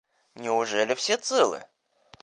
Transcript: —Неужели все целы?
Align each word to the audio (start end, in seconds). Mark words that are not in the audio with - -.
—Неужели 0.43 0.95
все 0.95 1.15
целы? 1.17 1.63